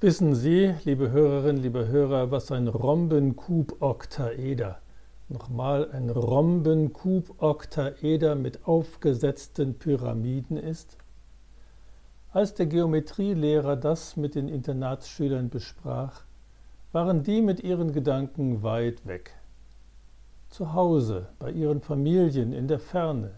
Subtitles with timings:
[0.00, 4.80] Wissen Sie, liebe Hörerinnen, liebe Hörer, was ein Rhombenkuboktaeder,
[5.28, 10.98] nochmal ein Rhombenkuboktaeder mit aufgesetzten Pyramiden ist?
[12.32, 16.24] Als der Geometrielehrer das mit den Internatsschülern besprach,
[16.90, 19.36] waren die mit ihren Gedanken weit weg.
[20.50, 23.30] Zu Hause, bei ihren Familien in der Ferne.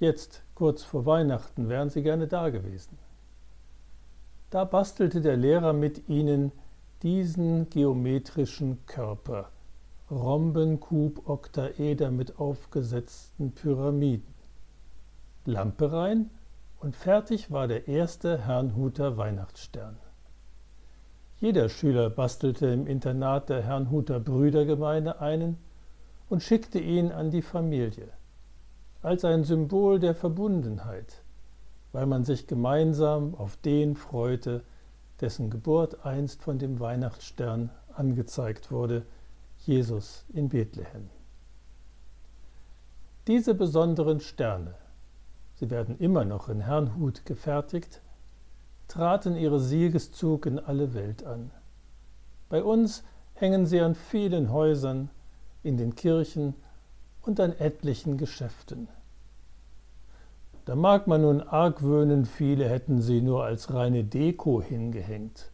[0.00, 2.96] Jetzt, kurz vor Weihnachten, wären sie gerne da gewesen.
[4.54, 6.52] Da bastelte der Lehrer mit ihnen
[7.02, 9.48] diesen geometrischen Körper,
[10.12, 14.32] Rhombenkuboktaeder mit aufgesetzten Pyramiden.
[15.44, 16.30] Lampe rein
[16.78, 19.96] und fertig war der erste Herrnhuter Weihnachtsstern.
[21.40, 25.58] Jeder Schüler bastelte im Internat der Herrnhuter Brüdergemeinde einen
[26.28, 28.06] und schickte ihn an die Familie,
[29.02, 31.23] als ein Symbol der Verbundenheit,
[31.94, 34.64] weil man sich gemeinsam auf den freute,
[35.20, 39.06] dessen Geburt einst von dem Weihnachtsstern angezeigt wurde,
[39.58, 41.08] Jesus in Bethlehem.
[43.28, 44.74] Diese besonderen Sterne,
[45.54, 48.02] sie werden immer noch in Herrnhut gefertigt,
[48.88, 51.52] traten ihre Siegeszug in alle Welt an.
[52.48, 55.10] Bei uns hängen sie an vielen Häusern,
[55.62, 56.54] in den Kirchen
[57.22, 58.88] und an etlichen Geschäften.
[60.64, 65.50] Da mag man nun argwöhnen, viele hätten sie nur als reine Deko hingehängt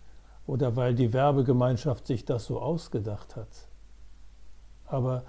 [0.47, 3.69] oder weil die Werbegemeinschaft sich das so ausgedacht hat.
[4.87, 5.25] Aber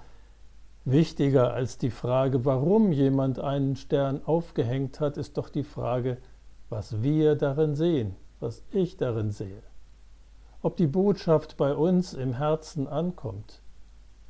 [0.84, 6.18] wichtiger als die Frage, warum jemand einen Stern aufgehängt hat, ist doch die Frage,
[6.68, 9.62] was wir darin sehen, was ich darin sehe.
[10.62, 13.60] Ob die Botschaft bei uns im Herzen ankommt,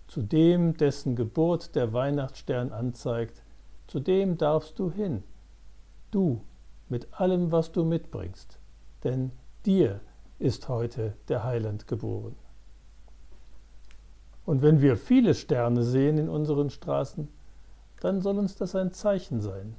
[0.09, 3.43] zu dem, dessen Geburt der Weihnachtsstern anzeigt,
[3.87, 5.23] zu dem darfst du hin
[6.13, 6.45] du
[6.89, 8.61] mit allem, was du mitbringst,
[9.03, 9.33] denn
[9.67, 10.01] dir
[10.39, 12.37] ist heute der Heiland geboren.
[14.45, 17.29] Und wenn wir viele Sterne sehen in unseren Straßen,
[18.01, 19.77] dann soll uns das ein Zeichen sein.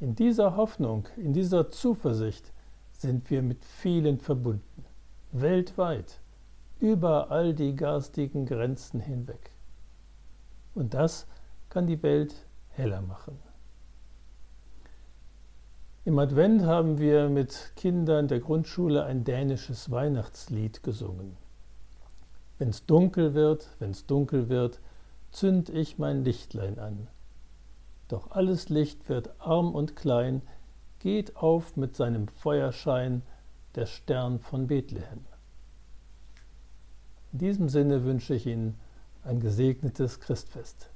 [0.00, 2.52] In dieser Hoffnung, in dieser Zuversicht
[2.92, 4.84] sind wir mit vielen verbunden,
[5.30, 6.20] weltweit,
[6.80, 9.52] über all die garstigen Grenzen hinweg.
[10.74, 11.26] Und das
[11.68, 12.34] kann die Welt
[12.70, 13.38] heller machen.
[16.06, 21.36] Im Advent haben wir mit Kindern der Grundschule ein dänisches Weihnachtslied gesungen.
[22.56, 24.80] Wenn's dunkel wird, wenn's dunkel wird,
[25.30, 27.08] zünd ich mein Lichtlein an.
[28.08, 30.40] Doch alles Licht wird arm und klein,
[31.00, 33.20] geht auf mit seinem Feuerschein
[33.74, 35.26] der Stern von Bethlehem.
[37.32, 38.80] In diesem Sinne wünsche ich Ihnen
[39.22, 40.88] ein gesegnetes Christfest.